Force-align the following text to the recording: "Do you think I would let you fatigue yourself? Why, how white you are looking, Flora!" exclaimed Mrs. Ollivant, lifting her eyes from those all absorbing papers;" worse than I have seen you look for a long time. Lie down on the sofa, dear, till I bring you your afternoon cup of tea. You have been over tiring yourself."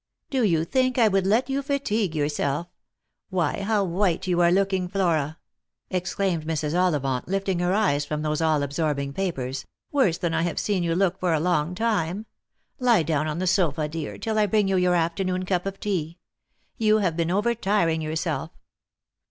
"Do 0.31 0.41
you 0.43 0.65
think 0.65 0.97
I 0.97 1.07
would 1.07 1.27
let 1.27 1.47
you 1.47 1.61
fatigue 1.61 2.15
yourself? 2.15 2.65
Why, 3.29 3.61
how 3.61 3.83
white 3.83 4.25
you 4.25 4.41
are 4.41 4.51
looking, 4.51 4.87
Flora!" 4.87 5.37
exclaimed 5.91 6.43
Mrs. 6.43 6.73
Ollivant, 6.73 7.27
lifting 7.27 7.59
her 7.59 7.71
eyes 7.71 8.03
from 8.03 8.23
those 8.23 8.41
all 8.41 8.63
absorbing 8.63 9.13
papers;" 9.13 9.67
worse 9.91 10.17
than 10.17 10.33
I 10.33 10.41
have 10.41 10.57
seen 10.57 10.81
you 10.81 10.95
look 10.95 11.19
for 11.19 11.35
a 11.35 11.39
long 11.39 11.75
time. 11.75 12.25
Lie 12.79 13.03
down 13.03 13.27
on 13.27 13.37
the 13.37 13.45
sofa, 13.45 13.87
dear, 13.87 14.17
till 14.17 14.39
I 14.39 14.47
bring 14.47 14.67
you 14.67 14.77
your 14.77 14.95
afternoon 14.95 15.45
cup 15.45 15.67
of 15.67 15.79
tea. 15.79 16.17
You 16.79 16.97
have 16.97 17.15
been 17.15 17.29
over 17.29 17.53
tiring 17.53 18.01
yourself." 18.01 18.49